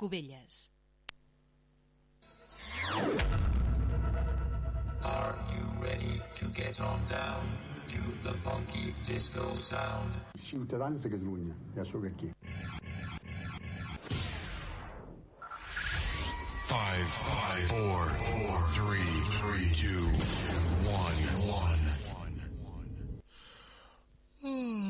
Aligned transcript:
Cubelles. 0.00 0.70
Are 5.04 5.36
you 5.52 5.84
ready 5.84 6.22
to 6.32 6.44
get 6.46 6.80
on 6.80 7.04
down 7.04 7.44
to 7.88 7.98
the 8.24 8.32
funky 8.38 8.94
disco 9.04 9.52
sound? 9.52 10.14
Ciutadans 10.42 11.02
de 11.02 11.10
Catalunya, 11.10 11.54
ja 11.76 11.84
sóc 11.84 12.04
aquí. 12.06 12.32
Five, 16.64 17.08
five, 17.08 17.68
four, 17.68 18.00
four, 18.32 18.56
three, 18.72 19.12
three, 19.36 19.68
two, 19.74 20.06
one, 20.88 21.20
one. 21.44 21.80
And 24.42 24.89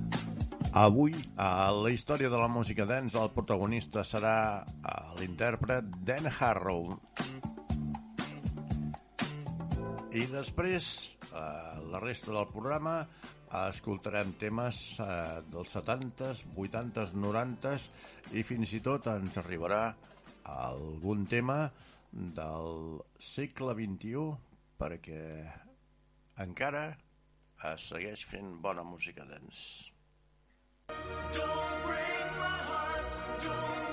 Avui, 0.71 1.11
a 1.35 1.67
la 1.75 1.89
història 1.91 2.29
de 2.31 2.37
la 2.39 2.47
música 2.47 2.85
dance, 2.87 3.17
el 3.19 3.33
protagonista 3.35 4.05
serà 4.07 4.63
eh, 4.63 4.93
l'intèrpret 5.17 5.89
Dan 6.07 6.29
Harrow. 6.31 6.93
I 10.15 10.23
després, 10.31 10.87
eh, 11.27 11.75
la 11.91 11.99
resta 11.99 12.31
del 12.31 12.47
programa, 12.53 12.95
escoltarem 13.67 14.31
temes 14.39 14.79
eh, 15.03 15.43
dels 15.51 15.75
70s, 15.75 16.47
80s, 16.55 17.19
90s 17.19 17.91
i 18.39 18.47
fins 18.47 18.71
i 18.71 18.79
tot 18.79 19.11
ens 19.11 19.43
arribarà 19.43 19.83
algun 20.55 21.27
tema 21.27 21.65
del 22.15 23.01
segle 23.19 23.75
XXI 23.75 24.29
perquè 24.79 25.23
encara 26.47 26.93
es 27.75 27.91
segueix 27.91 28.23
fent 28.23 28.55
bona 28.63 28.87
música 28.87 29.27
dance. 29.27 29.90
Don't 31.31 31.83
break 31.83 32.39
my 32.39 32.57
heart, 32.69 33.17
don't 33.39 33.90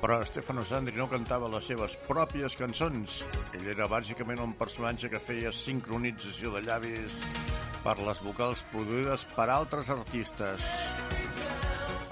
Però 0.00 0.16
Stefano 0.24 0.62
Sandri 0.64 0.96
no 0.96 1.06
cantava 1.12 1.48
les 1.52 1.66
seves 1.68 1.96
pròpies 2.06 2.56
cançons. 2.56 3.20
Ell 3.56 3.66
era 3.68 3.88
bàsicament 3.90 4.40
un 4.40 4.54
personatge 4.56 5.10
que 5.12 5.20
feia 5.20 5.52
sincronització 5.52 6.54
de 6.54 6.62
llavis 6.64 7.18
per 7.84 7.98
les 8.00 8.22
vocals 8.24 8.64
produïdes 8.72 9.26
per 9.36 9.50
altres 9.52 9.92
artistes. 9.92 10.68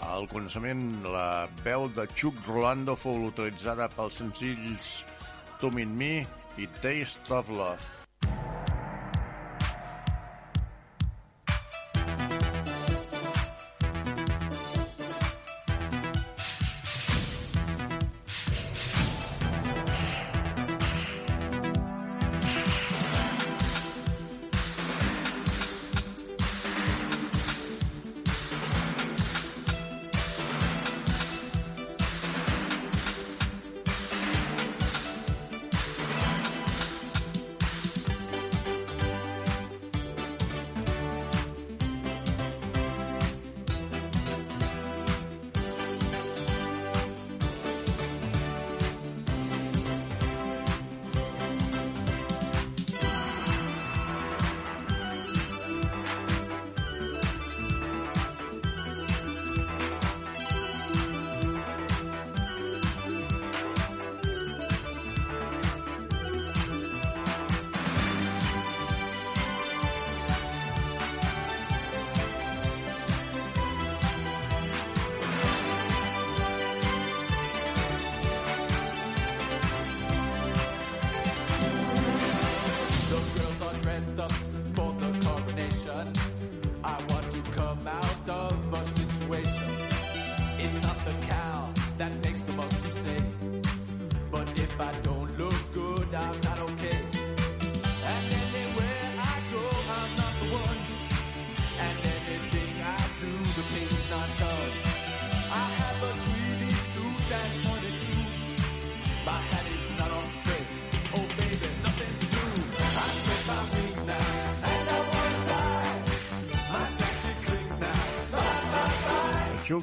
Al 0.09 0.28
començament, 0.28 0.82
la 1.04 1.48
veu 1.65 1.88
de 1.97 2.04
Chuck 2.12 2.44
Rolando 2.48 2.97
fou 2.97 3.28
utilitzada 3.28 3.88
pels 3.97 4.21
senzills 4.22 4.98
Come 5.60 5.84
in 5.84 5.97
Me 5.97 6.12
i 6.56 6.69
Taste 6.82 7.32
of 7.32 7.48
Love. 7.48 7.97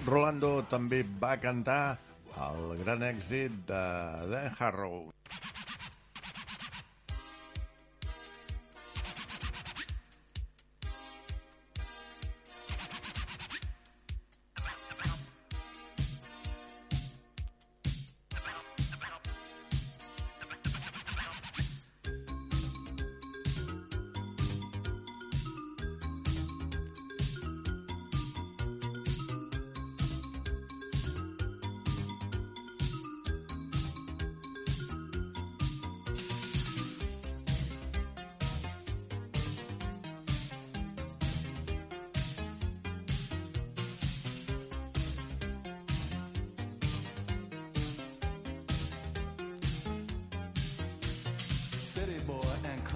Rolando 0.04 0.50
també 0.72 1.04
va 1.22 1.36
cantar 1.40 1.98
el 2.48 2.76
gran 2.84 3.04
èxit 3.08 3.62
de 3.70 3.84
Dan 4.32 4.52
Harrow. 4.60 5.15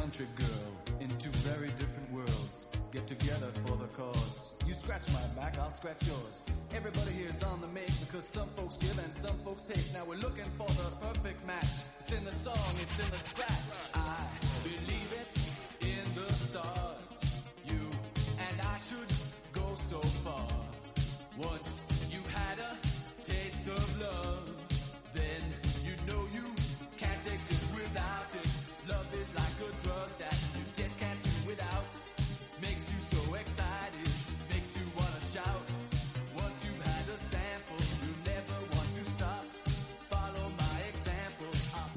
Country 0.10 0.26
girl 0.38 0.98
in 1.02 1.10
two 1.20 1.30
very 1.46 1.68
different 1.78 2.12
worlds 2.12 2.66
get 2.92 3.06
together 3.06 3.52
for 3.64 3.78
the 3.78 3.86
cause. 3.94 4.56
You 4.66 4.74
scratch 4.74 5.06
my 5.14 5.22
back, 5.40 5.60
I'll 5.60 5.70
scratch 5.70 6.02
yours. 6.08 6.42
Everybody 6.74 7.12
here 7.12 7.30
is 7.30 7.44
on 7.44 7.62
the 7.62 7.68
make 7.68 7.94
because 8.00 8.26
some 8.28 8.48
folks 8.58 8.78
give 8.78 8.98
and 9.04 9.14
some 9.14 9.38
folks 9.46 9.62
take. 9.66 9.86
Now 9.94 10.06
we're 10.10 10.18
looking 10.18 10.50
for 10.58 10.66
the 10.66 10.90
perfect 11.06 11.46
match. 11.46 11.86
It's 12.00 12.12
in 12.12 12.26
the 12.26 12.32
song, 12.32 12.74
it's 12.82 12.98
in 12.98 13.12
the 13.12 13.22
scratch. 13.22 13.94
I 13.94 14.26
believe 14.64 14.99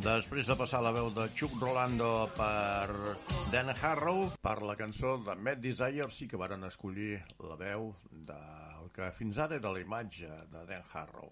Després 0.02 0.48
de 0.50 0.54
passar 0.58 0.80
la 0.82 0.90
veu 0.90 1.12
de 1.14 1.28
Chuck 1.38 1.60
Rolando 1.62 2.08
per 2.34 3.14
Dan 3.52 3.70
Harrow, 3.70 4.24
per 4.42 4.56
la 4.66 4.74
cançó 4.74 5.14
de 5.22 5.36
Mad 5.38 5.62
Desire 5.62 6.08
sí 6.10 6.26
que 6.26 6.40
varen 6.40 6.66
escollir 6.66 7.20
la 7.38 7.54
veu 7.60 7.92
del 8.10 8.90
que 8.96 9.12
fins 9.14 9.38
ara 9.38 9.60
era 9.62 9.70
la 9.70 9.84
imatge 9.86 10.32
de 10.50 10.66
Dan 10.72 10.82
Harrow. 10.90 11.30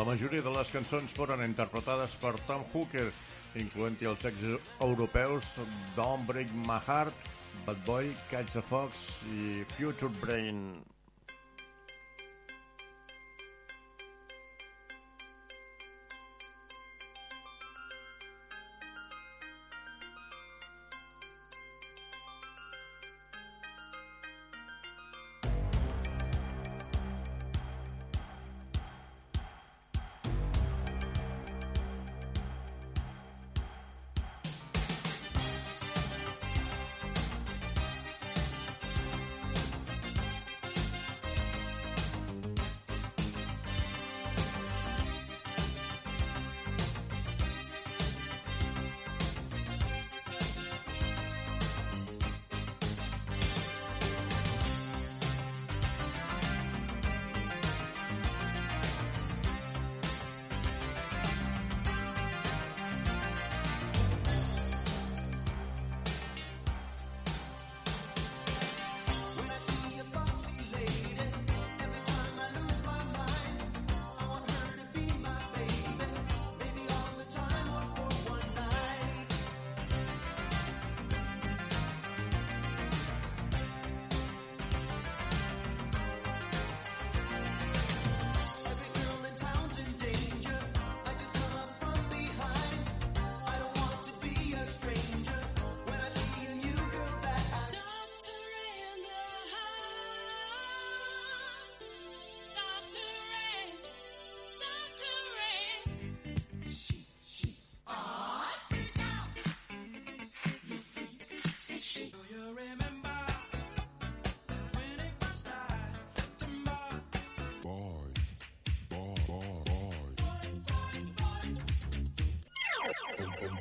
La 0.00 0.06
majoria 0.08 0.40
de 0.40 0.48
les 0.54 0.70
cançons 0.72 1.12
foren 1.12 1.42
interpretades 1.44 2.14
per 2.22 2.30
Tom 2.48 2.62
Hooker, 2.72 3.10
incloent-hi 3.60 4.08
els 4.08 4.22
ex 4.30 4.46
europeus 4.86 5.50
Don't 5.92 6.24
Break 6.30 6.54
My 6.62 6.78
Heart, 6.86 7.28
Bad 7.66 7.84
Boy, 7.84 8.08
Catch 8.30 8.56
the 8.56 8.62
Fox 8.64 9.04
i 9.28 9.60
Future 9.74 10.08
Brain. 10.22 10.64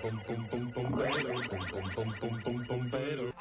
pum 0.02 0.20
pum 0.28 0.42
pum 0.52 0.64
pum 0.74 0.90
pum 2.92 3.32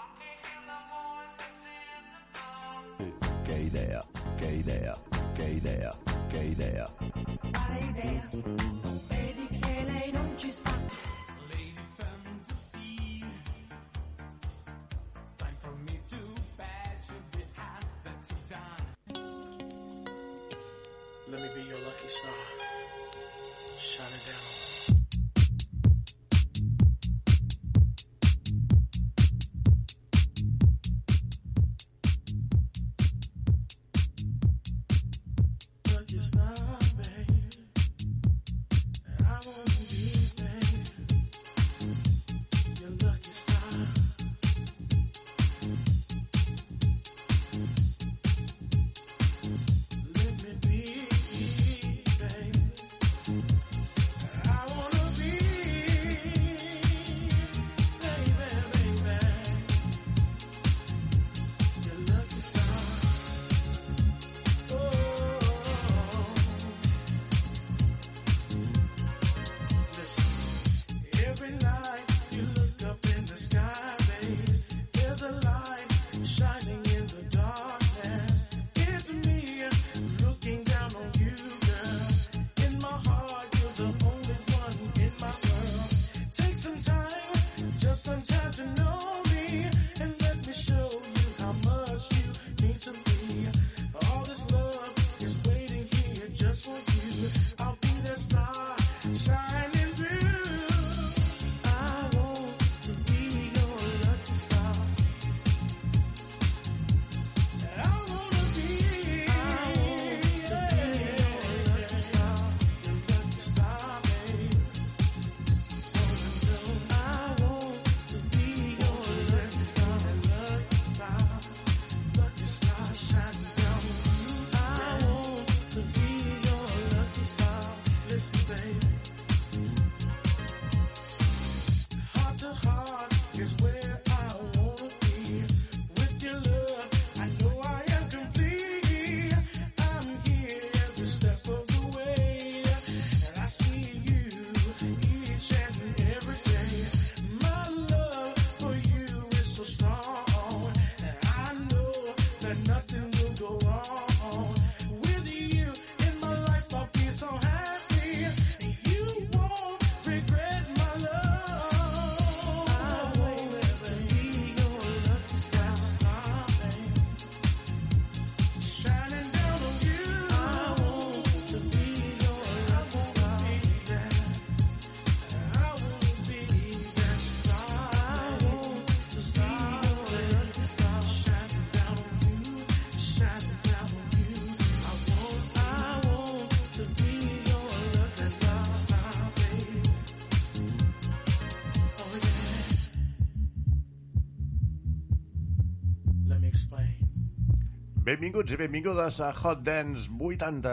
Benvinguts 198.09 198.55
i 198.55 198.57
benvingudes 198.57 199.19
a 199.21 199.35
Hot 199.37 199.61
Dance 199.61 200.09
80. 200.09 200.71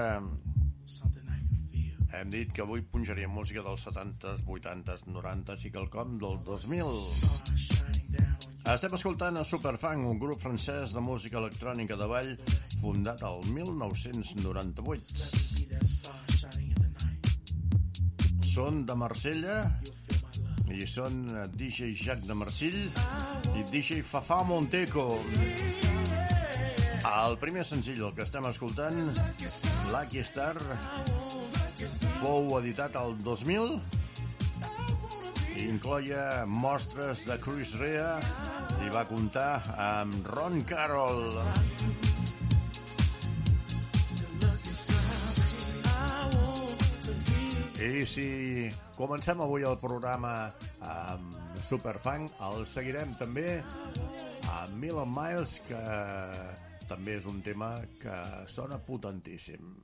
Hem 2.15 2.30
dit 2.32 2.54
que 2.56 2.62
avui 2.63 2.80
punjaríem 2.88 3.27
música 3.27 3.60
dels 3.65 3.82
70s, 3.84 4.46
80s, 4.48 5.04
90s 5.12 5.65
i 5.68 5.72
quelcom 5.74 6.13
del 6.22 6.39
2000. 6.46 6.88
Estem 8.72 8.96
escoltant 8.96 9.36
a 9.36 9.44
Superfang, 9.44 10.06
un 10.08 10.15
grup 10.22 10.39
francès 10.46 10.96
de 10.96 11.04
música 11.04 11.36
electrònica 11.42 12.00
de 12.00 12.08
ball 12.08 12.32
fundat 12.80 13.20
el 13.27 13.44
1998. 13.51 15.27
Són 18.54 18.88
de 18.88 18.96
Marsella 18.96 19.60
i 20.72 20.88
són 20.88 21.27
DJ 21.51 21.92
Jacques 22.00 22.32
de 22.32 22.39
Marsill 22.46 22.80
i 23.60 23.68
DJ 23.75 24.08
Fafà 24.08 24.39
Monteco. 24.48 25.20
El 27.05 27.35
primer 27.38 27.63
senzill, 27.67 28.01
el 28.07 28.13
que 28.17 28.24
estem 28.25 28.45
escoltant, 28.50 28.97
Lucky 29.93 30.24
Star, 30.25 30.55
fou 32.21 32.55
editat 32.57 32.95
el 32.97 33.13
2000 33.21 33.75
i 35.55 35.67
incloia 35.69 36.45
mostres 36.50 37.21
de 37.27 37.38
Chris 37.43 37.75
Rea 37.79 38.15
i 38.85 38.89
va 38.95 39.05
comptar 39.09 39.62
amb 39.85 40.27
Ron 40.33 40.63
Carroll. 40.67 41.38
I 47.85 48.05
si 48.09 48.27
comencem 48.97 49.45
avui 49.45 49.63
el 49.67 49.77
programa 49.77 50.35
amb 50.81 51.38
Superfang, 51.69 52.25
el 52.50 52.65
seguirem 52.74 53.13
també 53.21 53.59
amb 53.62 54.79
Million 54.81 55.12
Miles, 55.13 55.59
que 55.69 55.83
també 56.89 57.18
és 57.20 57.25
un 57.30 57.42
tema 57.46 57.74
que 58.01 58.15
sona 58.51 58.80
potentíssim. 58.88 59.75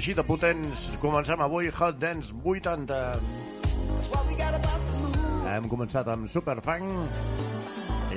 Així 0.00 0.14
de 0.16 0.22
potents, 0.24 0.96
comencem 0.96 1.42
avui 1.44 1.66
Hot 1.76 1.98
Dance 2.00 2.32
80. 2.32 2.86
that's 2.88 4.08
why 4.08 4.22
we 4.24 4.32
gotta 4.34 4.56
bust 4.64 4.88
a 4.88 4.96
move. 4.96 5.44
Hem 5.44 5.68
començat 5.68 6.08
amb 6.08 6.24
Superfang 6.24 6.86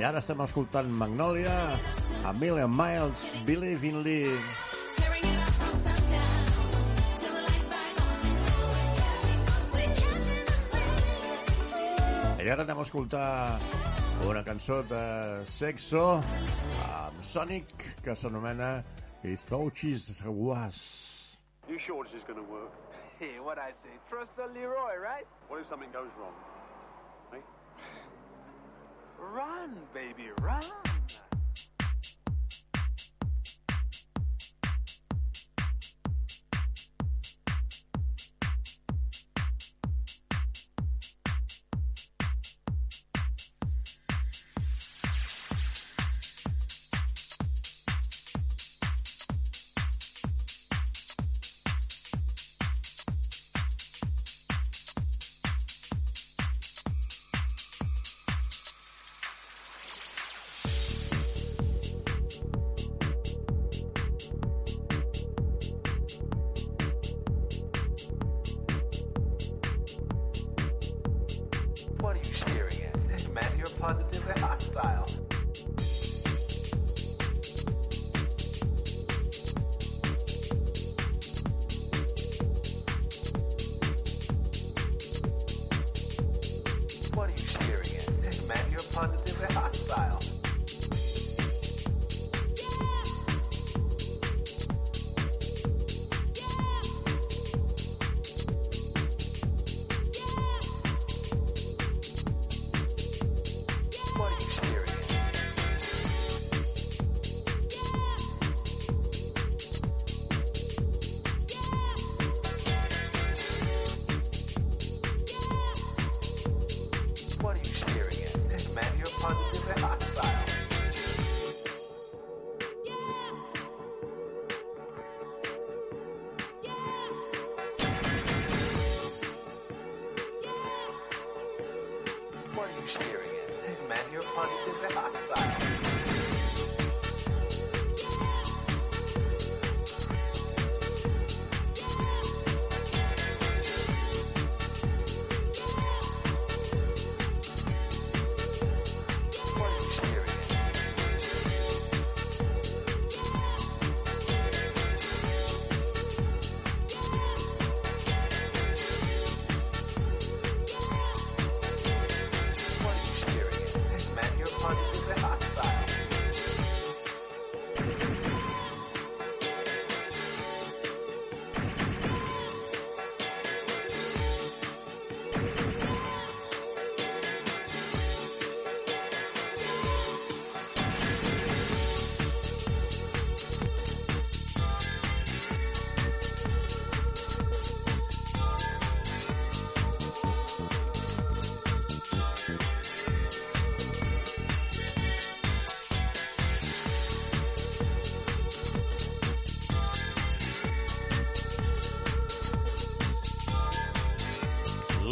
ara 0.08 0.22
estem 0.22 0.40
escoltant 0.40 0.88
Magnolia, 0.88 1.52
A 2.24 2.32
Million 2.40 2.72
Miles, 2.72 3.26
Believe 3.44 3.84
in 3.84 4.00
Lee. 4.00 4.32
It 12.40 12.48
I 12.48 12.48
ara 12.48 12.64
anem 12.64 12.80
a 12.80 12.82
escoltar 12.88 13.60
una 14.24 14.40
cançó 14.40 14.80
de 14.88 15.04
Sexo 15.44 16.24
amb 16.88 17.20
Sonic 17.20 18.00
que 18.00 18.16
s'anomena 18.16 18.78
He 19.20 19.36
Thought 19.36 19.76
She 19.76 20.00
Was. 20.24 21.03
Sure 21.84 22.04
this 22.04 22.14
is 22.14 22.22
going 22.26 22.38
to 22.44 22.50
work? 22.50 22.72
Hey, 23.20 23.38
what 23.38 23.58
I 23.58 23.70
say? 23.70 23.90
Trust 24.10 24.34
the 24.36 24.48
Leroy, 24.48 24.96
right? 25.00 25.24
What 25.46 25.60
if 25.60 25.68
something 25.68 25.90
goes 25.92 26.10
wrong? 26.18 26.32
Eh? 27.32 27.38
Run, 29.20 29.76
baby, 29.94 30.30
run. 30.42 30.64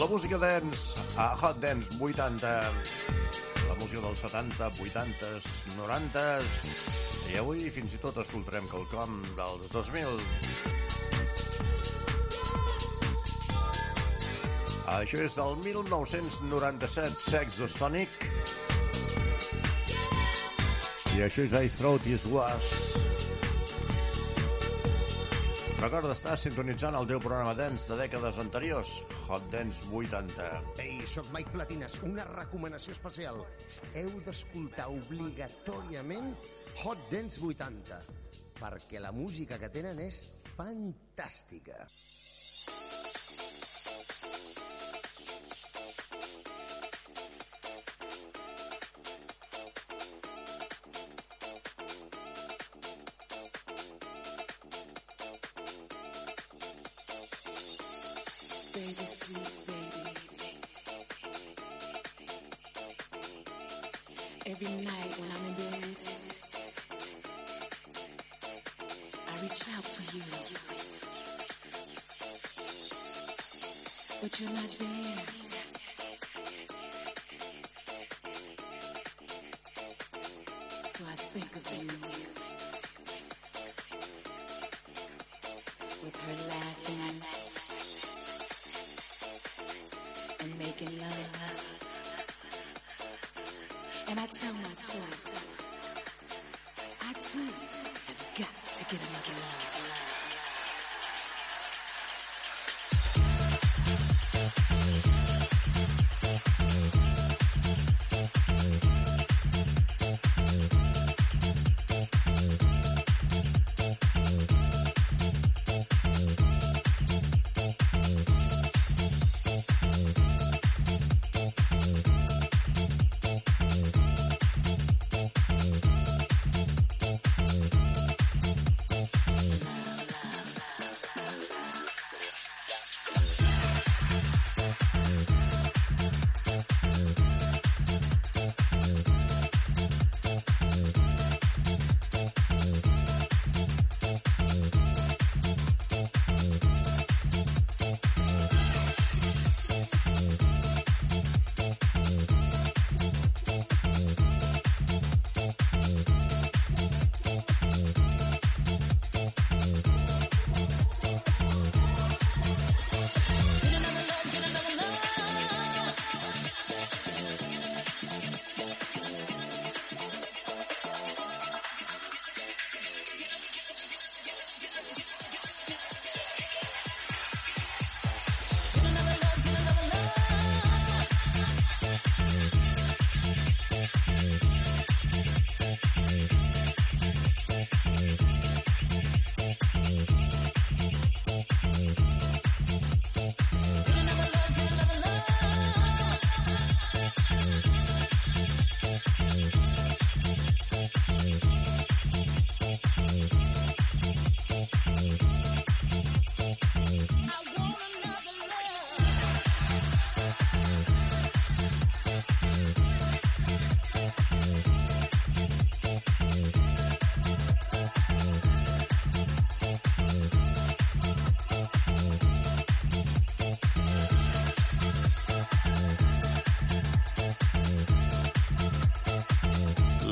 La 0.03 0.09
música 0.09 0.37
dance, 0.37 0.99
a 1.17 1.37
Hot 1.41 1.61
Dance 1.61 1.89
80, 2.01 2.49
la 3.69 3.75
música 3.79 4.01
dels 4.01 4.19
70, 4.19 4.71
80, 4.83 5.29
90 5.77 6.25
i 7.31 7.39
avui 7.39 7.71
fins 7.71 7.95
i 7.95 8.01
tot 8.03 8.19
escoltarem 8.19 8.67
quelcom 8.67 9.21
dels 9.39 9.71
2000. 9.71 10.19
Això 14.97 15.23
és 15.23 15.39
del 15.39 15.55
1997, 15.69 17.23
Sexosonic. 17.29 18.27
I 21.15 21.23
això 21.29 21.47
és 21.47 21.55
I 21.55 21.71
Throat 21.79 22.11
Is 22.11 22.27
Was. 22.35 23.02
Recorda 25.83 26.13
estar 26.15 26.37
sintonitzant 26.39 26.95
el 26.95 27.09
teu 27.11 27.19
programa 27.19 27.57
dance 27.59 27.89
de 27.91 27.97
dècades 27.99 28.37
anteriors, 28.39 28.91
Hot 29.27 29.49
Dance 29.51 29.83
80. 29.91 30.45
Ei, 30.79 31.01
sóc 31.11 31.27
Mike 31.35 31.51
Platines, 31.51 31.97
una 32.07 32.23
recomanació 32.29 32.95
especial. 32.95 33.43
Heu 33.99 34.13
d'escoltar 34.23 34.87
obligatòriament 34.95 36.31
Hot 36.85 37.03
Dance 37.11 37.43
80, 37.43 37.99
perquè 38.61 39.03
la 39.03 39.11
música 39.11 39.59
que 39.59 39.73
tenen 39.75 39.99
és 40.07 40.23
fantàstica. 40.55 41.83
Every 64.65 64.85
night 64.85 65.19
when 65.19 65.29
I'm 65.29 65.47
in 65.49 65.55
bed, 65.55 65.97
I 69.29 69.43
reach 69.43 69.63
out 69.77 69.83
for 69.83 70.17
you. 70.17 70.23
But 74.21 74.41
you're 74.41 74.51
not 74.51 74.77
there. 74.79 75.52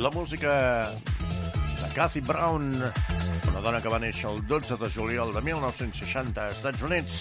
La 0.00 0.08
música 0.08 0.92
de 0.92 1.88
Cathy 1.94 2.20
Brown, 2.20 2.72
una 3.50 3.60
dona 3.60 3.82
que 3.84 3.90
va 3.92 3.98
néixer 4.00 4.30
el 4.30 4.38
12 4.48 4.78
de 4.80 4.88
juliol 4.94 5.32
de 5.36 5.42
1960 5.44 6.40
als 6.46 6.56
Estats 6.56 6.84
Units. 6.88 7.18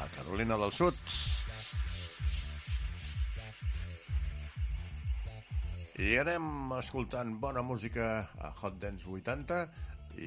A 0.00 0.02
Carolina 0.16 0.58
del 0.58 0.74
Sud. 0.74 0.98
I 6.02 6.18
anem 6.24 6.74
escoltant 6.80 7.30
bona 7.38 7.62
música 7.62 8.10
a 8.34 8.50
Hot 8.50 8.82
Dance 8.82 9.06
80 9.06 9.62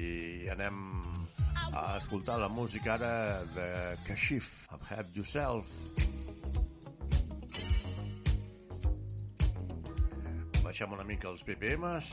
i 0.00 0.48
anem 0.56 0.80
a 1.76 1.98
escoltar 2.00 2.40
la 2.40 2.48
música 2.48 2.96
ara 2.96 3.14
de 3.52 3.70
Kashif, 4.08 4.54
Have 4.88 5.12
Yourself. 5.12 6.13
Baixem 10.74 10.94
una 10.94 11.04
mica 11.06 11.28
els 11.30 11.44
BPMs 11.46 12.08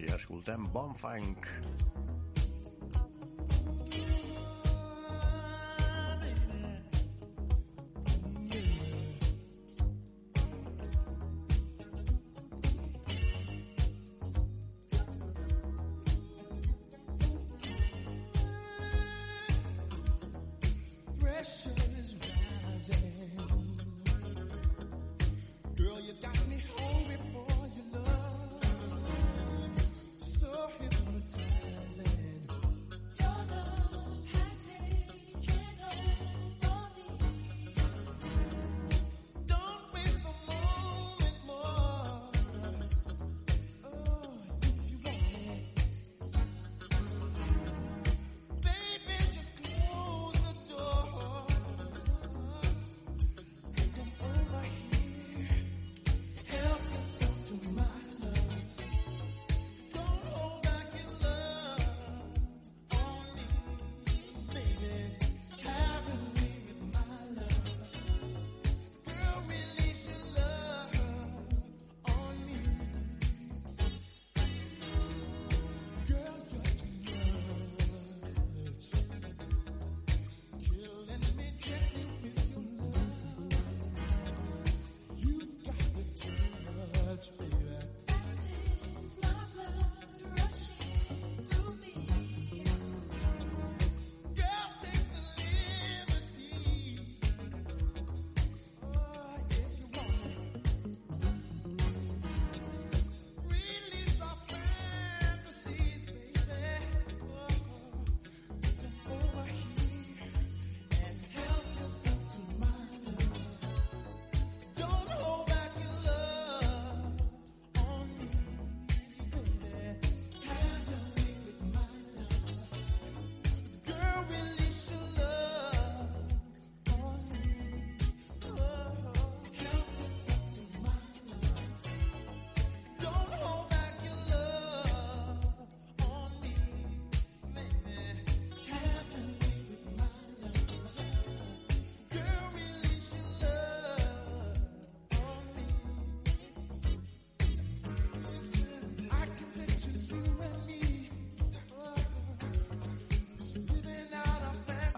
i 0.00 0.08
escoltem 0.14 0.64
Bon 0.72 0.94
Funk. 0.96 1.50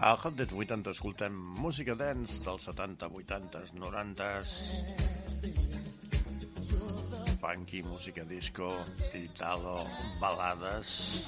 A 0.03 0.15
Hot 0.15 0.35
Dance 0.35 0.53
80 0.53 0.91
escoltem 0.91 1.31
música 1.31 1.95
dance 1.95 2.41
dels 2.43 2.63
70, 2.67 3.07
80, 3.07 3.61
90, 3.79 4.43
funky, 7.39 7.81
música 7.83 8.25
disco, 8.25 8.67
italo, 9.15 9.87
balades... 10.19 11.23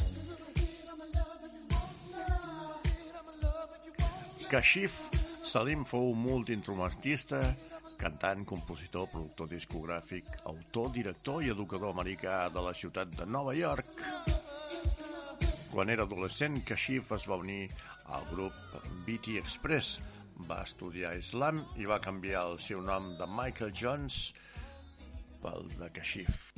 Kashif 4.49 4.99
Salim 5.47 5.85
fou 5.87 6.11
multiinstrumentista, 6.13 7.39
cantant, 7.95 8.43
compositor, 8.43 9.07
productor 9.07 9.47
discogràfic, 9.55 10.27
autor, 10.51 10.91
director 10.91 11.39
i 11.45 11.55
educador 11.55 11.95
americà 11.95 12.49
de 12.51 12.67
la 12.67 12.75
ciutat 12.75 13.15
de 13.15 13.25
Nova 13.25 13.55
York. 13.55 13.94
Quan 15.75 15.89
era 15.91 16.05
adolescent, 16.07 16.61
Kashif 16.63 17.09
es 17.11 17.25
va 17.27 17.35
unir 17.41 17.65
al 18.15 18.23
grup 18.29 18.55
BT 19.03 19.33
Express, 19.41 19.97
va 20.47 20.61
estudiar 20.63 21.11
islam 21.19 21.59
i 21.75 21.89
va 21.89 21.99
canviar 22.05 22.45
el 22.53 22.61
seu 22.63 22.79
nom 22.79 23.09
de 23.19 23.27
Michael 23.35 23.75
Jones 23.75 24.21
pel 25.43 25.67
de 25.75 25.91
Kashif. 25.99 26.53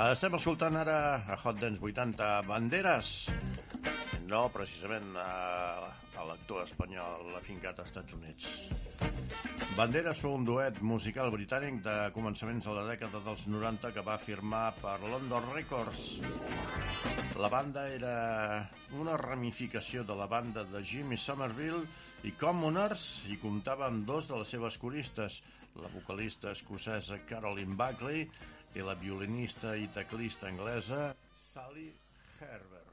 Estem 0.00 0.32
escoltant 0.32 0.78
ara 0.80 0.94
a 1.28 1.34
Hot 1.44 1.58
Dance 1.60 1.82
80 1.84 2.26
Banderes. 2.48 3.08
No, 4.30 4.46
precisament 4.48 5.10
a, 5.20 5.90
a 6.16 6.24
l'actor 6.24 6.62
espanyol 6.64 7.34
afincat 7.36 7.82
als 7.82 7.90
Estats 7.90 8.16
Units. 8.16 8.46
Banderes 9.76 10.22
fou 10.24 10.38
un 10.38 10.46
duet 10.48 10.80
musical 10.80 11.28
britànic 11.34 11.82
de 11.84 11.96
començaments 12.14 12.64
de 12.64 12.76
la 12.78 12.86
dècada 12.88 13.20
dels 13.26 13.44
90 13.52 13.90
que 13.92 14.04
va 14.06 14.16
firmar 14.22 14.70
per 14.80 14.96
London 15.04 15.50
Records. 15.52 16.06
La 17.36 17.52
banda 17.52 17.84
era 17.92 18.14
una 18.96 19.18
ramificació 19.20 20.06
de 20.08 20.16
la 20.16 20.30
banda 20.32 20.64
de 20.64 20.80
Jimmy 20.80 21.20
Somerville 21.20 21.84
i 22.24 22.32
Commoners 22.40 23.26
i 23.28 23.36
comptava 23.42 23.90
amb 23.92 24.08
dos 24.08 24.32
de 24.32 24.40
les 24.40 24.56
seves 24.56 24.80
coristes, 24.80 25.42
la 25.76 25.92
vocalista 25.92 26.50
escocesa 26.56 27.20
Caroline 27.28 27.76
Buckley 27.76 28.24
i 28.74 28.84
la 28.84 28.94
violinista 28.94 29.74
i 29.74 29.88
teclista 29.90 30.46
anglesa 30.46 31.14
Sally 31.34 31.92
Herbert. 32.38 32.89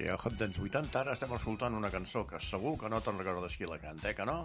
I 0.00 0.08
a 0.08 0.16
Hot 0.16 0.36
Dance 0.40 0.60
80 0.62 0.96
ara 1.02 1.12
estem 1.12 1.32
escoltant 1.36 1.74
una 1.76 1.90
cançó 1.92 2.22
que 2.28 2.38
segur 2.40 2.72
que 2.80 2.88
no 2.88 3.02
te'n 3.04 3.18
recordes 3.20 3.56
qui 3.58 3.68
la 3.68 3.76
canta, 3.82 4.08
eh, 4.08 4.14
que 4.16 4.24
no? 4.24 4.38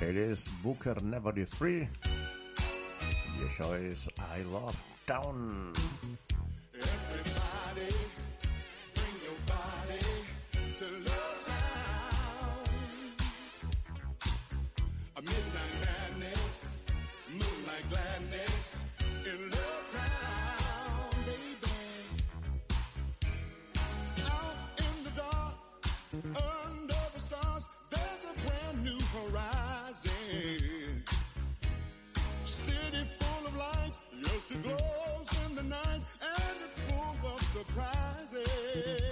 It 0.00 0.16
is 0.16 0.46
Booker 0.62 1.02
Never 1.02 1.34
Free 1.58 1.84
i 1.84 3.44
això 3.50 3.74
és 3.76 4.08
I 4.16 4.48
Love 4.48 4.80
Town. 5.04 5.74
Everybody, 5.74 6.27
She 34.48 34.54
glows 34.54 35.28
in 35.46 35.56
the 35.56 35.62
night 35.64 36.00
and 36.22 36.56
it's 36.64 36.80
full 36.80 37.16
of 37.22 37.42
surprises. 37.42 39.07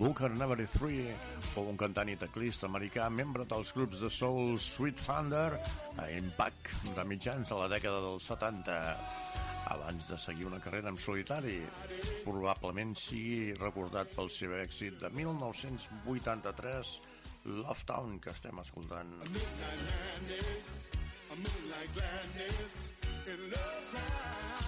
Booker 0.00 0.30
Nevery 0.32 0.64
3 0.64 1.10
fou 1.52 1.66
un 1.68 1.76
cantant 1.76 2.08
i 2.08 2.14
teclista 2.16 2.64
americà, 2.70 3.10
membre 3.12 3.44
dels 3.44 3.68
grups 3.76 4.00
de 4.00 4.08
soul 4.08 4.54
Sweet 4.56 5.02
Thunder 5.04 5.58
a 6.00 6.06
Impact 6.16 6.70
de 6.96 7.04
mitjans 7.04 7.52
de 7.52 7.58
la 7.58 7.66
dècada 7.68 7.98
dels 8.06 8.24
70. 8.32 8.78
Abans 9.74 10.08
de 10.08 10.16
seguir 10.22 10.48
una 10.48 10.60
carrera 10.64 10.88
en 10.88 10.96
solitari, 10.96 11.58
probablement 12.24 12.96
sigui 12.96 13.52
recordat 13.60 14.08
pel 14.16 14.32
seu 14.32 14.56
èxit 14.56 14.96
de 15.04 15.12
1983, 15.20 16.96
Love 17.60 17.84
Town, 17.92 18.16
que 18.24 18.32
estem 18.32 18.64
escoltant. 18.64 19.12
A 21.30 21.36
moonlight 21.36 21.92
gladness 21.94 22.88
in 23.28 23.50
love 23.52 23.92
town. 23.92 24.59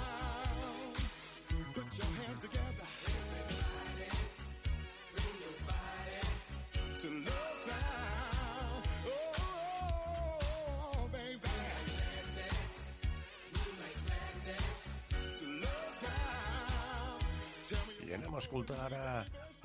Anem 18.23 18.37
a 18.39 18.39
escoltar 18.39 18.77
ara 18.87 19.07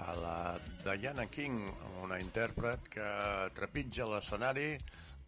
a 0.01 0.13
la 0.17 0.37
Diana 0.81 1.27
King, 1.29 1.59
una 2.01 2.17
intèrpret 2.17 2.87
que 2.89 3.09
trepitja 3.53 4.07
l'escenari 4.09 4.71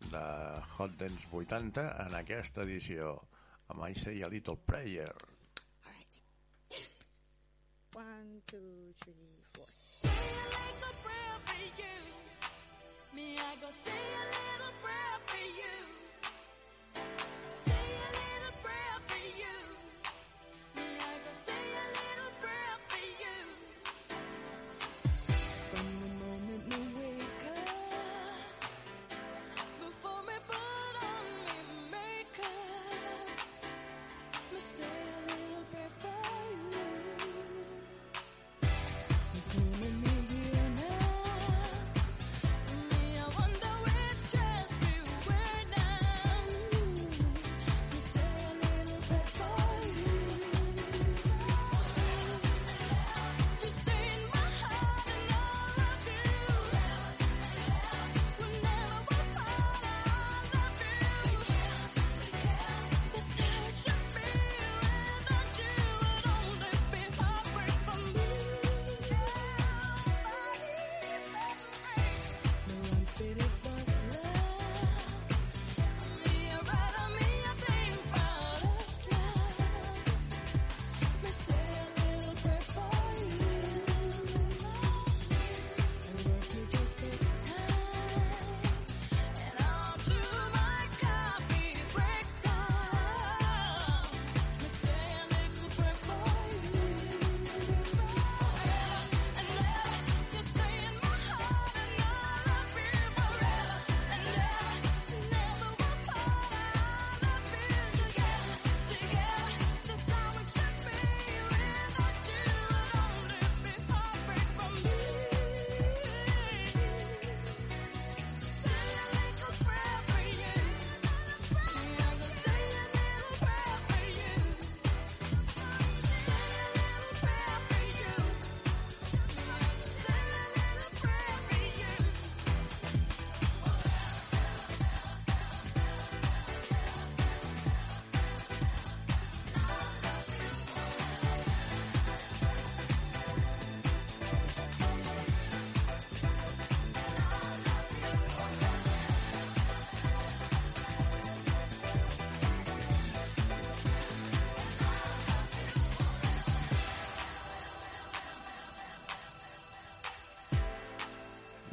de 0.10 0.24
Hot 0.74 0.96
Dance 0.98 1.30
80 1.30 1.84
en 2.08 2.16
aquesta 2.18 2.66
edició 2.66 3.12
amb 3.70 3.86
I 3.86 3.94
Say 4.02 4.24
a 4.26 4.32
Little 4.34 4.58
Prayer. 4.66 5.14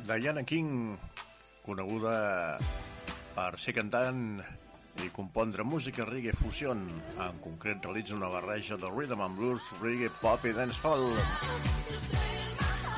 Diana 0.06 0.44
King, 0.46 0.94
coneguda 1.66 2.58
per 3.34 3.58
ser 3.58 3.72
cantant 3.74 4.38
i 5.02 5.08
compondre 5.12 5.66
música 5.66 6.06
reggae 6.06 6.34
fusion. 6.36 6.84
En 7.18 7.40
concret, 7.42 7.82
realitza 7.82 8.14
una 8.14 8.30
barreja 8.30 8.78
de 8.78 8.90
rhythm 8.92 9.24
and 9.26 9.36
blues, 9.36 9.66
reggae, 9.82 10.12
pop 10.20 10.46
i 10.46 10.54
dancehall. 10.54 11.10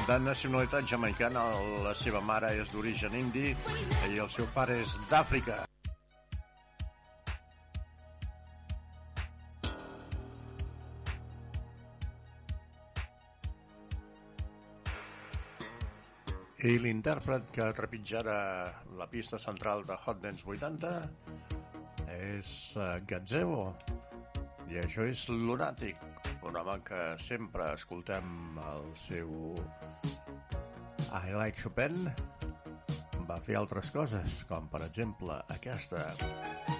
De 0.09 0.18
nacionalitat 0.20 0.84
jamaicana, 0.88 1.48
la 1.84 1.96
seva 1.96 2.20
mare 2.20 2.52
és 2.61 2.68
d'origen 2.72 3.16
indi 3.16 3.50
i 3.52 4.20
el 4.20 4.28
seu 4.28 4.48
pare 4.54 4.82
és 4.84 4.94
d'Àfrica. 5.09 5.67
I 16.68 16.74
l'intèrpret 16.76 17.46
que 17.54 17.64
trepitjarà 17.72 18.40
la 18.98 19.06
pista 19.08 19.38
central 19.40 19.86
de 19.88 19.94
Hot 20.04 20.18
Dance 20.20 20.44
80 20.44 20.90
és 22.12 22.50
uh, 22.76 22.98
Gazebo. 23.08 23.62
I 24.68 24.82
això 24.82 25.06
és 25.08 25.22
Lunatic, 25.32 26.02
un 26.44 26.58
home 26.60 26.74
que 26.84 27.00
sempre 27.24 27.70
escoltem 27.72 28.60
el 28.74 28.84
seu 29.00 29.32
I 31.08 31.32
Like 31.38 31.56
Chopin. 31.62 31.96
Va 33.30 33.40
fer 33.48 33.56
altres 33.62 33.94
coses, 33.94 34.42
com 34.50 34.68
per 34.68 34.82
exemple 34.90 35.40
aquesta. 35.56 36.04
A 36.04 36.77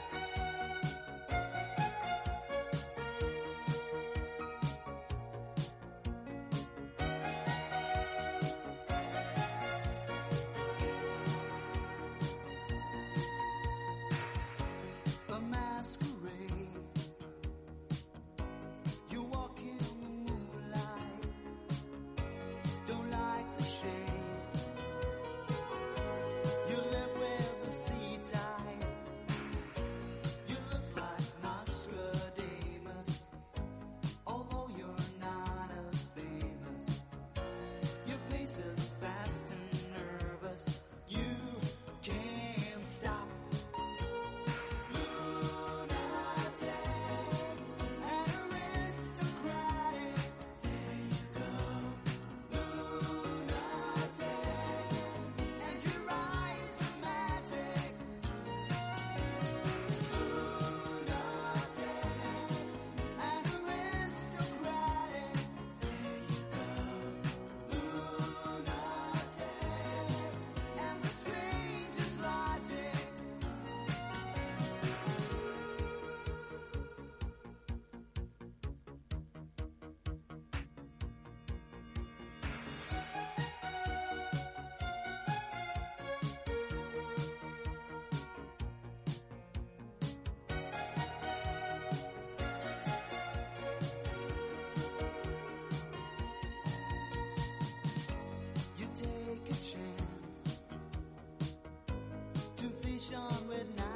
good. 103.59 103.88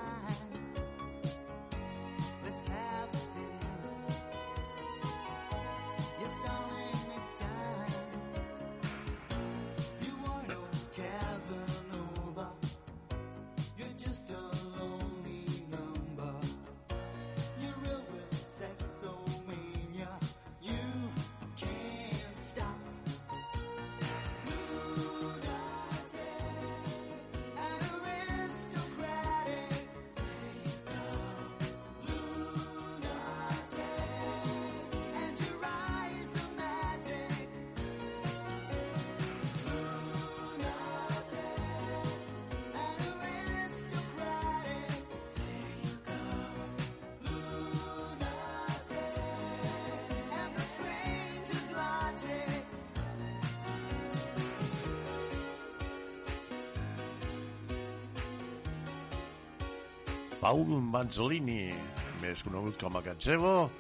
Paul 60.43 60.67
Manzolini, 60.93 61.71
més 62.23 62.43
conegut 62.43 62.79
com 62.83 62.97
a 62.99 63.03
Gazebo, 63.05 63.71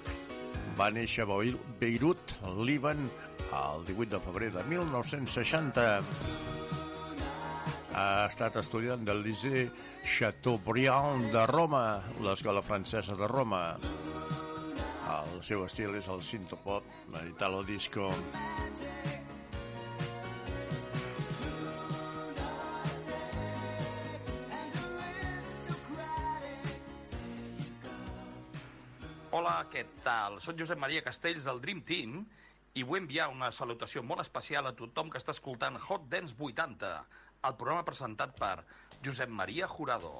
va 0.78 0.90
néixer 0.94 1.24
a 1.24 1.30
Beir- 1.30 1.58
Beirut, 1.80 2.36
Líban, 2.64 3.08
el 3.50 3.84
18 3.88 4.10
de 4.14 4.20
febrer 4.26 4.50
de 4.54 4.62
1960. 4.70 5.86
Ha 7.92 8.06
estat 8.28 8.56
estudiant 8.56 9.02
del 9.04 9.20
Lycée 9.26 9.66
Chateaubriand 10.06 11.28
de 11.34 11.42
Roma, 11.50 12.00
l'escola 12.24 12.62
francesa 12.62 13.14
de 13.18 13.28
Roma. 13.28 13.76
El 15.12 15.42
seu 15.44 15.64
estil 15.66 15.94
és 15.98 16.08
el 16.08 16.22
sintopop, 16.24 16.86
l'italo 17.12 17.64
tal? 30.12 30.40
Soc 30.44 30.58
Josep 30.60 30.80
Maria 30.80 31.02
Castells 31.06 31.48
del 31.48 31.60
Dream 31.64 31.82
Team 31.88 32.22
i 32.80 32.84
vull 32.88 33.02
enviar 33.02 33.30
una 33.32 33.50
salutació 33.58 34.04
molt 34.08 34.24
especial 34.24 34.68
a 34.68 34.76
tothom 34.76 35.12
que 35.12 35.20
està 35.20 35.34
escoltant 35.36 35.78
Hot 35.88 36.08
Dance 36.12 36.36
80, 36.38 36.94
el 37.48 37.60
programa 37.60 37.86
presentat 37.88 38.34
per 38.40 38.56
Josep 39.06 39.32
Maria 39.42 39.68
Jurado. 39.76 40.12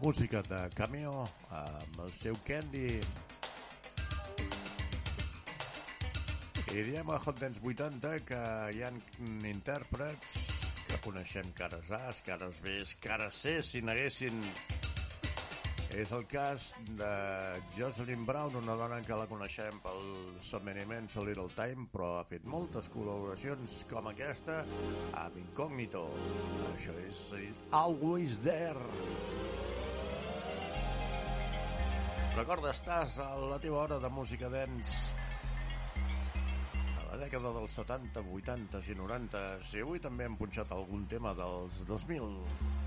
Música 0.00 0.40
de 0.42 0.58
Cameo 0.74 1.12
amb 1.52 1.98
el 2.04 2.12
seu 2.16 2.36
Candy. 2.46 3.00
I 6.70 6.84
diem 6.86 7.10
a 7.10 7.18
Hot 7.18 7.40
Dance 7.40 7.60
80 7.60 8.12
que 8.24 8.40
hi 8.72 8.82
ha 8.86 8.90
intèrprets 9.50 10.36
que 10.88 11.00
coneixem 11.04 11.52
cares 11.58 11.90
A, 11.92 12.00
cares 12.24 12.60
B, 12.64 12.78
cares 13.04 13.42
C, 13.44 13.58
si 13.62 13.82
n'haguessin. 13.84 14.40
És 15.90 16.12
el 16.14 16.22
cas 16.30 16.68
de 16.96 17.12
Jocelyn 17.74 18.22
Brown, 18.24 18.54
una 18.62 18.76
dona 18.78 19.00
que 19.02 19.16
la 19.18 19.26
coneixem 19.26 19.80
pel 19.82 20.04
Subminiments 20.46 21.18
A 21.18 21.24
Little 21.26 21.50
Time, 21.56 21.88
però 21.92 22.12
ha 22.20 22.26
fet 22.30 22.46
moltes 22.46 22.88
col·laboracions 22.94 23.80
com 23.90 24.08
aquesta 24.12 24.62
amb 25.24 25.40
Incognito. 25.42 26.06
Això 26.76 26.94
és 27.08 27.26
Always 27.74 28.38
There. 28.46 29.59
Recorda, 32.30 32.70
estàs 32.70 33.16
a 33.18 33.26
la 33.50 33.58
teva 33.58 33.80
hora 33.82 33.98
de 33.98 34.08
música 34.08 34.48
dance. 34.48 35.14
A 37.00 37.08
la 37.10 37.18
dècada 37.24 37.50
dels 37.56 37.74
70, 37.74 38.22
80 38.38 38.82
i 38.86 38.96
90 39.00 39.42
i 39.74 39.82
avui 39.82 40.02
també 40.04 40.28
hem 40.28 40.38
punxat 40.38 40.70
algun 40.76 41.08
tema 41.10 41.34
dels 41.34 41.82
2000 41.88 42.79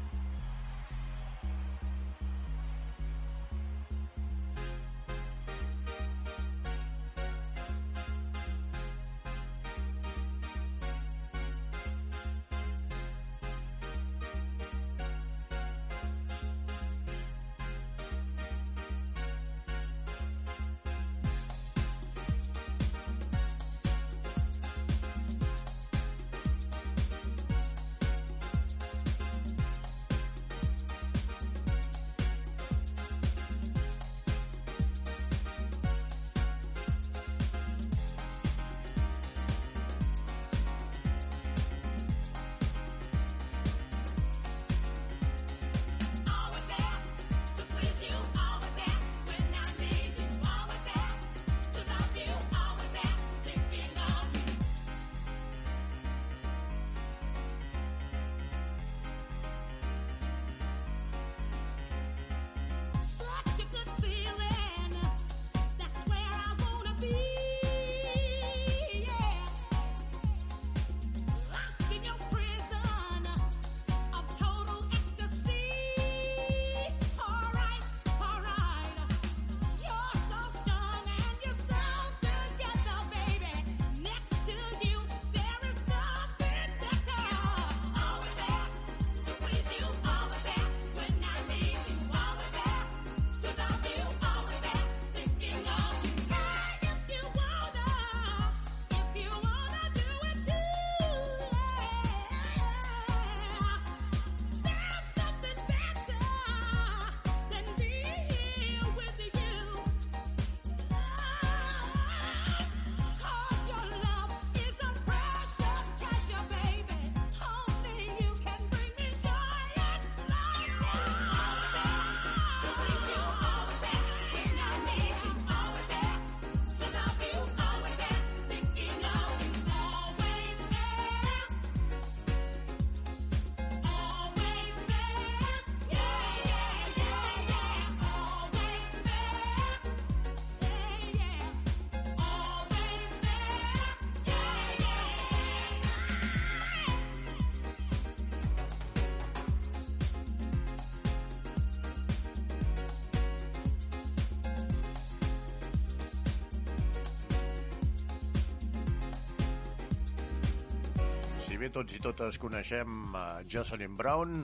Si 161.53 161.59
bé 161.61 161.67
tots 161.69 161.93
i 161.93 161.99
totes 162.01 162.39
coneixem 162.41 163.11
uh, 163.13 163.43
Jocelyn 163.45 163.93
Brown, 163.93 164.39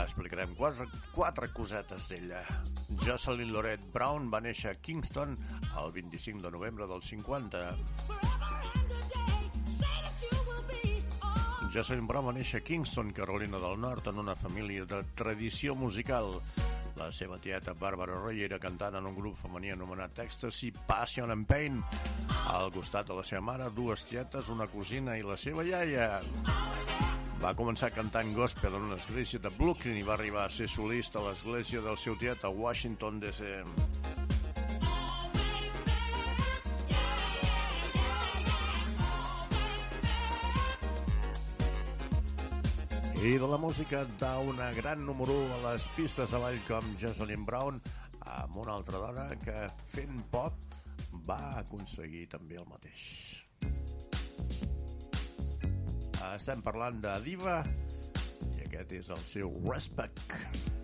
explicarem 0.00 0.56
quatre, 0.58 0.88
quatre 1.14 1.46
cosetes 1.54 2.08
d'ella. 2.10 2.40
Jocelyn 3.04 3.52
Lorette 3.54 3.86
Brown 3.94 4.26
va 4.32 4.40
néixer 4.42 4.72
a 4.72 4.80
Kingston 4.82 5.36
el 5.78 5.94
25 5.94 6.42
de 6.42 6.50
novembre 6.50 6.88
del 6.90 6.98
50. 7.06 7.62
Jocelyn 11.70 12.10
Brown 12.10 12.26
va 12.26 12.34
néixer 12.34 12.58
a 12.58 12.66
Kingston, 12.66 13.14
Carolina 13.14 13.62
del 13.62 13.78
Nord, 13.78 14.10
en 14.10 14.18
una 14.26 14.34
família 14.34 14.82
de 14.82 15.04
tradició 15.14 15.78
musical. 15.78 16.40
La 16.98 17.12
seva 17.14 17.38
tieta 17.38 17.74
Barbara 17.78 18.16
Roy 18.18 18.42
era 18.42 18.58
cantant 18.58 18.96
en 18.98 19.06
un 19.06 19.14
grup 19.14 19.36
femení 19.38 19.70
anomenat 19.70 20.18
Ecstasy, 20.24 20.72
Passion 20.88 21.30
and 21.30 21.46
Pain. 21.46 21.78
Al 22.50 22.72
costat 22.74 23.06
de 23.06 23.14
la 23.14 23.22
seva 23.22 23.44
mare, 23.52 23.70
dues 23.76 24.02
tietes, 24.08 24.50
una 24.50 24.66
cosina 24.66 25.14
i 25.16 25.22
la 25.22 25.38
seva 25.38 25.62
iaia. 25.64 26.08
Va 27.38 27.54
començar 27.54 27.92
cantant 27.94 28.34
gospel 28.34 28.74
en 28.74 28.88
una 28.90 28.98
església 28.98 29.38
de 29.38 29.52
Brooklyn 29.60 30.00
i 30.00 30.06
va 30.06 30.16
arribar 30.18 30.48
a 30.48 30.50
ser 30.50 30.66
solista 30.66 31.22
a 31.22 31.28
l'església 31.28 31.84
del 31.86 31.96
seu 31.96 32.18
tiet 32.18 32.42
a 32.42 32.50
Washington, 32.50 33.22
D.C. 33.22 34.17
I 43.18 43.32
de 43.34 43.48
la 43.50 43.56
música 43.58 44.04
d'una 44.20 44.68
gran 44.76 45.00
número 45.04 45.34
1 45.34 45.54
a 45.56 45.72
les 45.72 45.88
pistes 45.96 46.30
de 46.30 46.38
ball 46.38 46.60
com 46.68 46.92
Jocelyn 47.00 47.42
Brown 47.42 47.80
amb 48.30 48.60
una 48.62 48.76
altra 48.78 49.00
dona 49.02 49.24
que 49.42 49.56
fent 49.90 50.22
pop 50.30 50.54
va 51.26 51.58
aconseguir 51.58 52.28
també 52.30 52.62
el 52.62 52.70
mateix. 52.70 53.02
Estem 56.30 56.62
parlant 56.62 57.02
de 57.02 57.18
Diva 57.26 57.58
i 58.54 58.68
aquest 58.68 58.98
és 59.02 59.10
el 59.10 59.24
seu 59.26 59.54
Respect. 59.66 60.22
What 60.38 60.77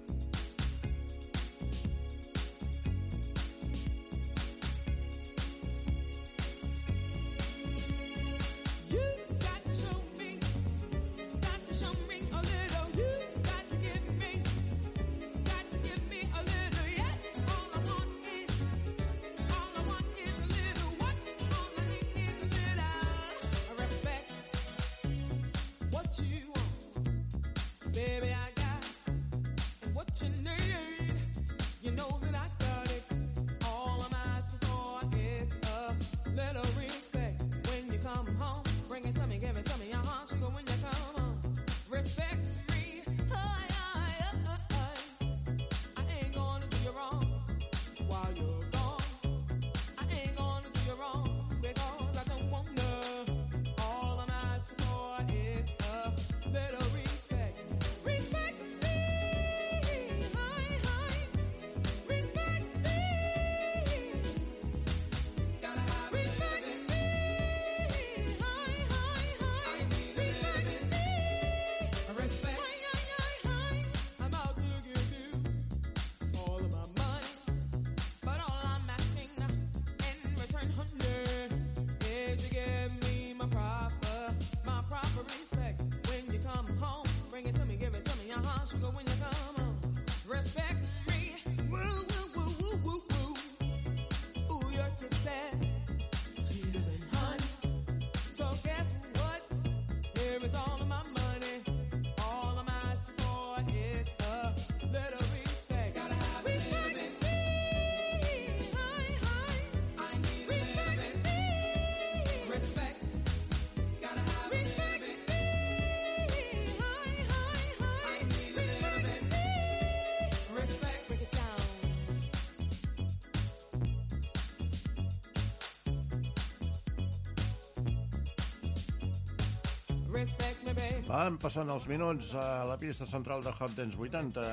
Van 131.08 131.36
passant 131.42 131.70
els 131.74 131.86
minuts 131.90 132.30
a 132.38 132.64
la 132.68 132.76
pista 132.78 133.06
central 133.10 133.42
de 133.42 133.50
Hot 133.58 133.74
Dance 133.74 133.98
80 133.98 134.44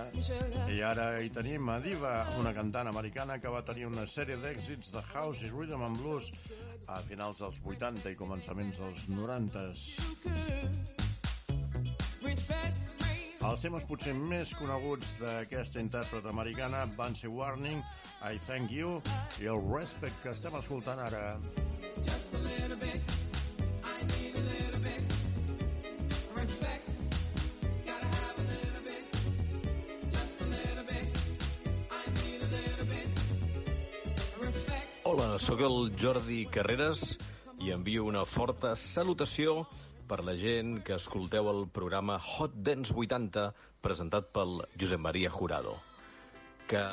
i 0.74 0.82
ara 0.86 1.06
hi 1.22 1.30
tenim 1.34 1.70
a 1.70 1.78
Diva, 1.84 2.14
una 2.42 2.54
cantant 2.56 2.90
americana 2.90 3.38
que 3.42 3.52
va 3.54 3.62
tenir 3.68 3.86
una 3.90 4.08
sèrie 4.10 4.40
d'èxits 4.42 4.92
de 4.96 5.04
house 5.14 5.46
i 5.46 5.52
rhythm 5.54 5.86
and 5.86 6.02
blues 6.02 6.32
a 6.88 6.98
finals 7.06 7.44
dels 7.44 7.62
80 7.62 8.10
i 8.10 8.18
començaments 8.18 8.82
dels 8.82 9.08
90. 9.14 9.68
Respect 12.26 12.82
me. 13.02 13.16
Els 13.52 13.64
temes 13.66 13.86
potser 13.90 14.14
més 14.18 14.52
coneguts 14.58 15.16
d'aquesta 15.22 15.82
intèrpret 15.82 16.26
americana 16.30 16.84
van 16.98 17.18
ser 17.18 17.30
Warning, 17.34 17.82
I 18.22 18.38
Thank 18.50 18.74
You 18.74 19.00
i 19.42 19.50
el 19.50 19.62
Respect 19.70 20.22
que 20.26 20.34
estem 20.34 20.58
escoltant 20.62 21.02
ara. 21.10 21.26
Just 22.06 22.34
a 22.34 22.46
little 22.50 22.78
bit. 22.78 23.21
Sóc 35.40 35.62
el 35.64 35.92
Jordi 35.96 36.46
Carreras 36.52 37.18
i 37.62 37.72
envio 37.72 38.04
una 38.04 38.24
forta 38.28 38.74
salutació 38.76 39.68
per 40.10 40.20
la 40.28 40.34
gent 40.36 40.82
que 40.84 40.98
escolteu 40.98 41.48
el 41.52 41.62
programa 41.72 42.18
Hot 42.20 42.58
Dance 42.66 42.92
80 42.92 43.46
presentat 43.86 44.32
pel 44.36 44.60
Josep 44.80 45.00
Maria 45.00 45.32
Jurado. 45.32 45.78
Que 46.68 46.84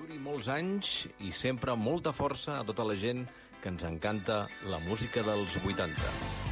duri 0.00 0.18
molts 0.20 0.50
anys 0.52 1.06
i 1.24 1.32
sempre 1.32 1.76
molta 1.76 2.12
força 2.12 2.58
a 2.58 2.66
tota 2.68 2.84
la 2.84 2.98
gent 3.00 3.24
que 3.62 3.72
ens 3.72 3.86
encanta 3.88 4.44
la 4.68 4.82
música 4.84 5.24
dels 5.24 5.56
80. 5.64 6.45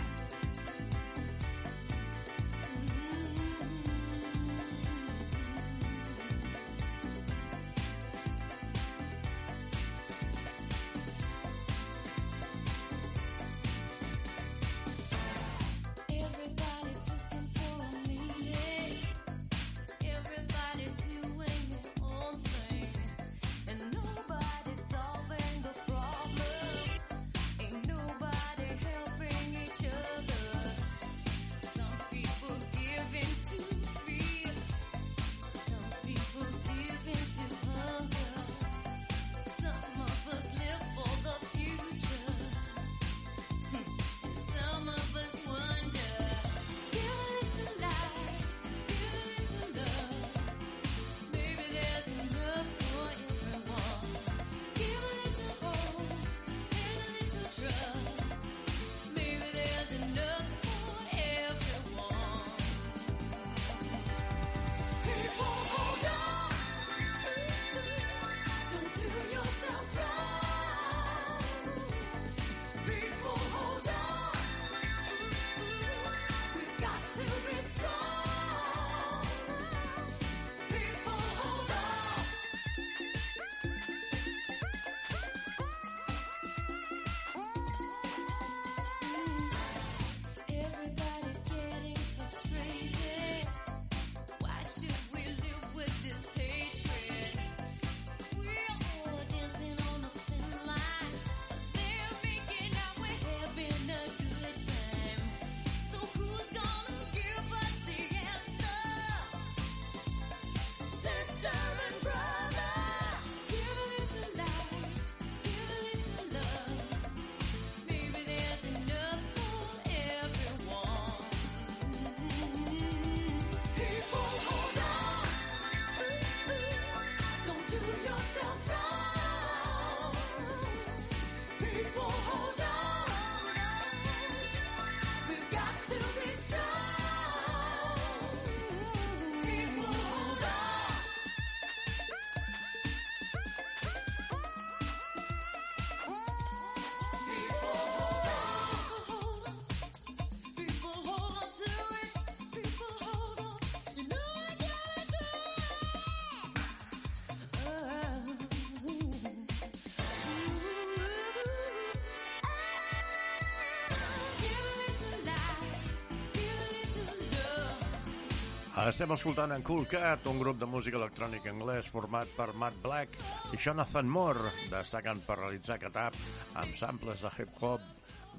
Estem 168.74 169.12
escoltant 169.14 169.52
en 169.54 169.62
Cool 169.62 169.84
Cat, 169.86 170.24
un 170.26 170.40
grup 170.40 170.58
de 170.58 170.66
música 170.66 170.98
electrònica 170.98 171.52
anglès 171.52 171.86
format 171.86 172.26
per 172.34 172.48
Matt 172.58 172.80
Black 172.82 173.14
i 173.54 173.58
Jonathan 173.60 174.08
Moore, 174.10 174.50
destacant 174.66 175.20
per 175.22 175.36
realitzar 175.38 175.76
catap 175.78 176.18
amb 176.58 176.74
samples 176.74 177.22
de 177.22 177.30
hip-hop, 177.38 177.84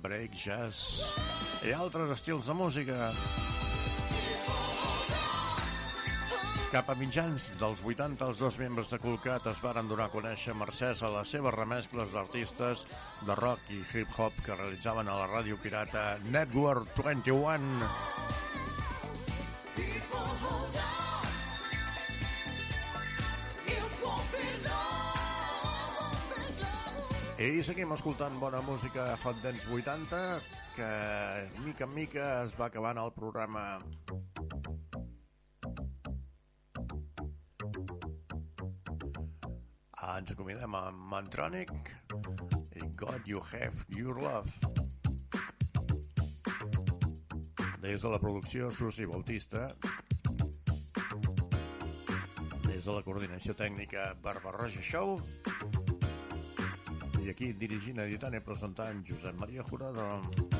break, 0.03 0.35
jazz 0.35 1.07
i 1.63 1.71
altres 1.71 2.11
estils 2.17 2.51
de 2.51 2.57
música. 2.59 3.09
Cap 6.73 6.91
a 6.91 6.99
mitjans 6.99 7.53
dels 7.55 7.79
80, 7.87 8.27
els 8.27 8.43
dos 8.43 8.59
membres 8.59 8.91
de 8.91 8.99
Cool 8.99 9.21
Cat 9.23 9.47
es 9.47 9.63
varen 9.63 9.87
donar 9.87 10.09
a 10.09 10.13
conèixer 10.17 10.57
mercès 10.59 10.99
a 10.99 11.15
les 11.15 11.31
seves 11.31 11.55
remescles 11.55 12.11
d'artistes 12.11 12.83
de 13.23 13.39
rock 13.39 13.71
i 13.71 13.79
hip-hop 13.87 14.43
que 14.43 14.59
realitzaven 14.59 15.07
a 15.07 15.21
la 15.23 15.31
ràdio 15.31 15.55
pirata 15.63 16.09
Network 16.27 16.91
21. 16.99 18.24
I 27.35 27.61
seguim 27.61 27.91
escoltant 27.91 28.37
bona 28.39 28.61
música 28.63 29.17
Hot 29.23 29.41
Dance 29.43 29.67
80, 29.67 30.19
que 30.77 30.87
mica 31.65 31.83
en 31.83 31.93
mica 31.93 32.27
es 32.45 32.55
va 32.55 32.69
acabant 32.69 32.97
el 33.01 33.11
programa. 33.17 33.65
Ens 40.15 40.31
acomidem 40.31 40.79
amb 40.79 41.05
Mantronic 41.11 41.75
i 42.79 42.87
God 42.95 43.27
You 43.27 43.43
Have 43.51 43.83
Your 43.91 44.23
Love. 44.23 44.84
Des 47.85 48.01
de 48.01 48.09
la 48.09 48.17
producció 48.17 48.71
Susi 48.73 49.05
Bautista, 49.05 49.67
des 52.65 52.81
de 52.81 52.95
la 52.95 53.03
coordinació 53.05 53.53
tècnica 53.53 54.07
Barbarroja 54.25 54.81
Show, 54.81 55.19
i 57.21 57.29
aquí 57.29 57.53
dirigint, 57.61 58.01
editant 58.01 58.33
i 58.33 58.41
presentant 58.49 59.05
Josep 59.05 59.37
Maria 59.37 59.69
Jurado. 59.69 60.54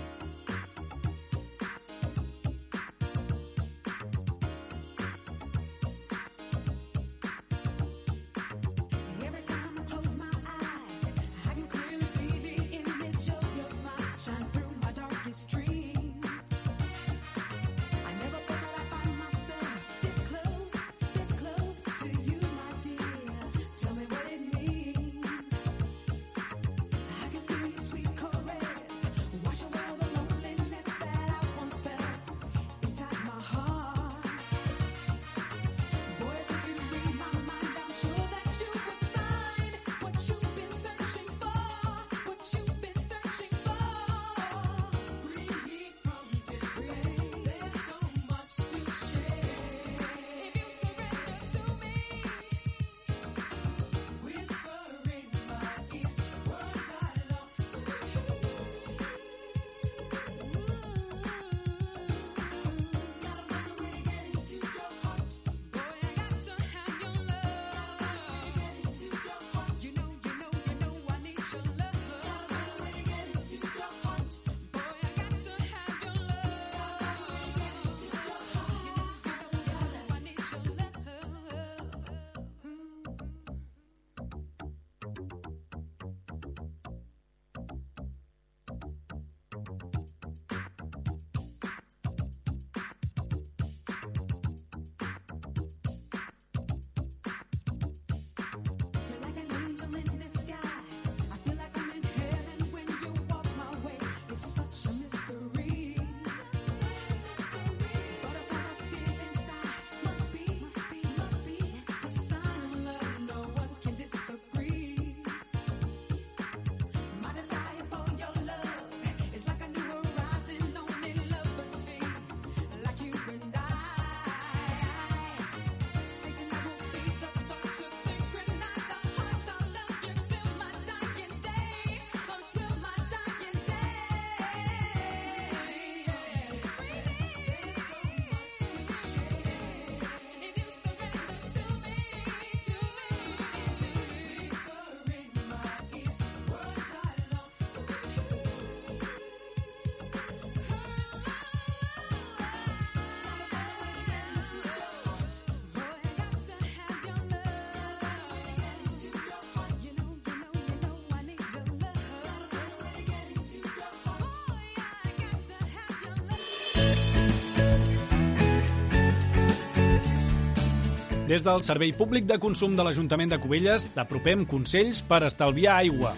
Des 171.26 171.42
del 171.42 171.64
Servei 171.66 171.90
Públic 171.90 172.28
de 172.30 172.36
Consum 172.38 172.76
de 172.78 172.84
l'Ajuntament 172.86 173.32
de 173.32 173.40
Cubelles 173.42 173.88
t'apropem 173.96 174.44
consells 174.46 175.00
per 175.02 175.24
estalviar 175.26 175.80
aigua. 175.82 176.12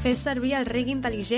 Fes 0.00 0.22
servir 0.24 0.54
el 0.56 0.64
reg 0.64 0.88
intel·ligent 0.88 1.26